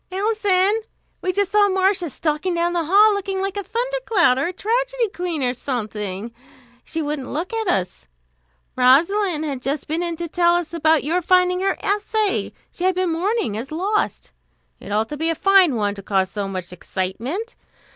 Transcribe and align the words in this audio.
"Alison! 0.11 0.81
We 1.21 1.31
just 1.31 1.51
saw 1.51 1.69
Marcia 1.69 2.09
stalking 2.09 2.55
down 2.55 2.73
the 2.73 2.85
hall, 2.85 3.13
looking 3.13 3.39
like 3.39 3.55
a 3.55 3.63
thundercloud, 3.63 4.39
or 4.39 4.47
a 4.47 4.51
tragedy 4.51 5.09
queen, 5.09 5.43
or 5.43 5.53
something! 5.53 6.33
She 6.83 7.03
wouldn't 7.03 7.29
look 7.31 7.53
at 7.53 7.67
us. 7.67 8.07
Rosalind 8.75 9.45
had 9.45 9.61
just 9.61 9.87
been 9.87 10.01
in 10.01 10.15
to 10.15 10.27
tell 10.27 10.55
us 10.55 10.73
about 10.73 11.03
your 11.03 11.21
finding 11.21 11.59
her 11.59 11.77
essay, 11.81 12.51
she 12.71 12.85
had 12.85 12.95
been 12.95 13.11
mourning 13.11 13.55
as 13.55 13.71
lost. 13.71 14.31
It 14.79 14.91
ought 14.91 15.09
to 15.09 15.17
be 15.17 15.29
a 15.29 15.35
fine 15.35 15.75
one, 15.75 15.93
to 15.93 16.01
cause 16.01 16.31
so 16.31 16.47
much 16.47 16.73
excitement. 16.73 17.55